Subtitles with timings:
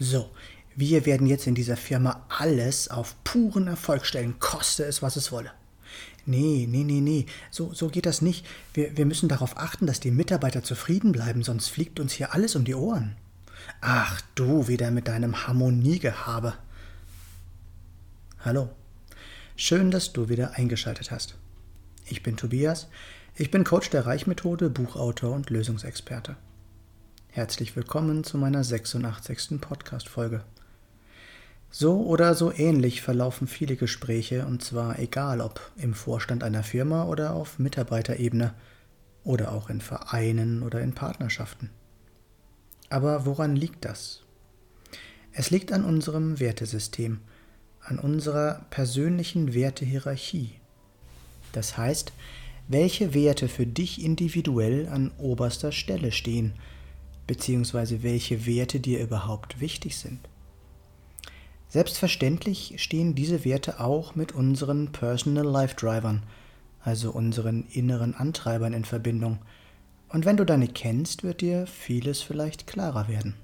[0.00, 0.30] So,
[0.76, 5.32] wir werden jetzt in dieser Firma alles auf puren Erfolg stellen, koste es, was es
[5.32, 5.50] wolle.
[6.24, 8.46] Nee, nee, nee, nee, so, so geht das nicht.
[8.74, 12.54] Wir, wir müssen darauf achten, dass die Mitarbeiter zufrieden bleiben, sonst fliegt uns hier alles
[12.54, 13.16] um die Ohren.
[13.80, 16.54] Ach, du wieder mit deinem Harmoniegehabe.
[18.44, 18.68] Hallo.
[19.56, 21.34] Schön, dass du wieder eingeschaltet hast.
[22.06, 22.88] Ich bin Tobias,
[23.34, 26.36] ich bin Coach der Reichmethode, Buchautor und Lösungsexperte.
[27.30, 29.60] Herzlich willkommen zu meiner 86.
[29.60, 30.42] Podcast-Folge.
[31.70, 37.04] So oder so ähnlich verlaufen viele Gespräche, und zwar egal ob im Vorstand einer Firma
[37.04, 38.54] oder auf Mitarbeiterebene
[39.24, 41.70] oder auch in Vereinen oder in Partnerschaften.
[42.88, 44.22] Aber woran liegt das?
[45.30, 47.20] Es liegt an unserem Wertesystem,
[47.80, 50.54] an unserer persönlichen Wertehierarchie.
[51.52, 52.10] Das heißt,
[52.68, 56.54] welche Werte für dich individuell an oberster Stelle stehen,
[57.28, 60.18] beziehungsweise welche Werte dir überhaupt wichtig sind.
[61.68, 66.24] Selbstverständlich stehen diese Werte auch mit unseren Personal Life Drivern,
[66.82, 69.38] also unseren inneren Antreibern in Verbindung.
[70.08, 73.34] Und wenn du deine kennst, wird dir vieles vielleicht klarer werden.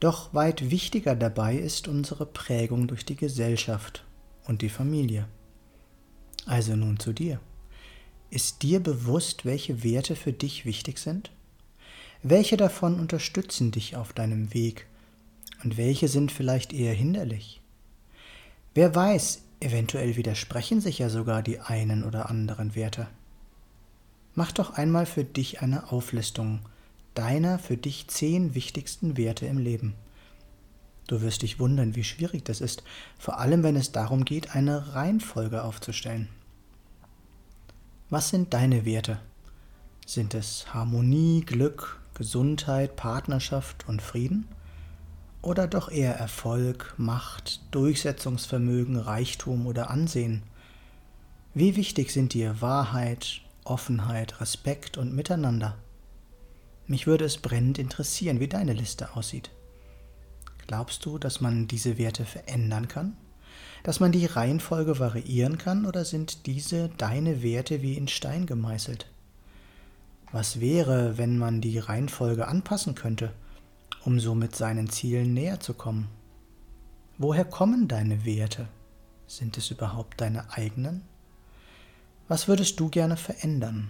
[0.00, 4.04] Doch weit wichtiger dabei ist unsere Prägung durch die Gesellschaft
[4.46, 5.28] und die Familie.
[6.46, 7.38] Also nun zu dir.
[8.30, 11.30] Ist dir bewusst, welche Werte für dich wichtig sind?
[12.22, 14.86] Welche davon unterstützen dich auf deinem Weg
[15.62, 17.60] und welche sind vielleicht eher hinderlich?
[18.74, 23.08] Wer weiß, eventuell widersprechen sich ja sogar die einen oder anderen Werte.
[24.34, 26.60] Mach doch einmal für dich eine Auflistung
[27.14, 29.94] deiner für dich zehn wichtigsten Werte im Leben.
[31.08, 32.84] Du wirst dich wundern, wie schwierig das ist,
[33.18, 36.28] vor allem wenn es darum geht, eine Reihenfolge aufzustellen.
[38.10, 39.18] Was sind deine Werte?
[40.06, 44.48] Sind es Harmonie, Glück, Gesundheit, Partnerschaft und Frieden?
[45.40, 50.42] Oder doch eher Erfolg, Macht, Durchsetzungsvermögen, Reichtum oder Ansehen?
[51.54, 55.76] Wie wichtig sind dir Wahrheit, Offenheit, Respekt und Miteinander?
[56.88, 59.50] Mich würde es brennend interessieren, wie deine Liste aussieht.
[60.66, 63.16] Glaubst du, dass man diese Werte verändern kann?
[63.84, 69.06] Dass man die Reihenfolge variieren kann oder sind diese deine Werte wie in Stein gemeißelt?
[70.30, 73.32] Was wäre, wenn man die Reihenfolge anpassen könnte,
[74.04, 76.08] um somit seinen Zielen näher zu kommen?
[77.16, 78.68] Woher kommen deine Werte?
[79.26, 81.02] Sind es überhaupt deine eigenen?
[82.28, 83.88] Was würdest du gerne verändern?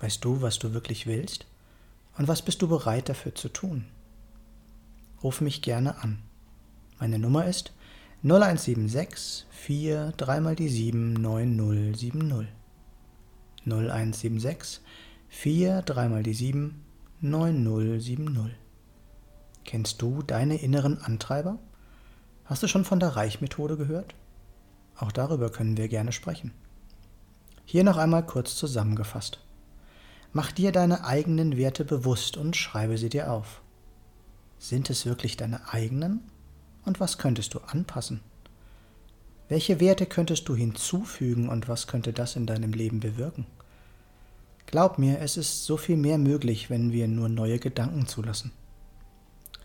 [0.00, 1.46] Weißt du, was du wirklich willst?
[2.18, 3.84] Und was bist du bereit dafür zu tun?
[5.22, 6.18] Ruf mich gerne an.
[6.98, 7.72] Meine Nummer ist
[8.24, 12.48] 0176 4 3 mal die 7 9070.
[13.64, 14.80] 0176
[15.32, 16.84] 4, 3 mal die 7,
[17.22, 18.50] 9070.
[19.64, 21.58] Kennst du deine inneren Antreiber?
[22.44, 24.14] Hast du schon von der Reichmethode gehört?
[24.96, 26.52] Auch darüber können wir gerne sprechen.
[27.64, 29.38] Hier noch einmal kurz zusammengefasst.
[30.32, 33.62] Mach dir deine eigenen Werte bewusst und schreibe sie dir auf.
[34.58, 36.22] Sind es wirklich deine eigenen?
[36.84, 38.20] Und was könntest du anpassen?
[39.48, 43.46] Welche Werte könntest du hinzufügen und was könnte das in deinem Leben bewirken?
[44.70, 48.52] Glaub mir, es ist so viel mehr möglich, wenn wir nur neue Gedanken zulassen.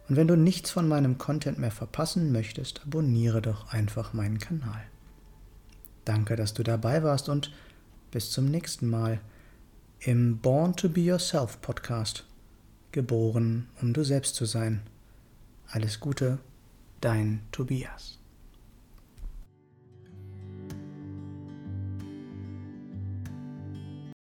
[0.09, 4.85] Und wenn du nichts von meinem Content mehr verpassen möchtest, abonniere doch einfach meinen Kanal.
[6.04, 7.53] Danke, dass du dabei warst und
[8.10, 9.20] bis zum nächsten Mal
[10.00, 12.25] im Born to Be Yourself Podcast.
[12.92, 14.82] Geboren, um du selbst zu sein.
[15.66, 16.38] Alles Gute,
[17.00, 18.19] dein Tobias.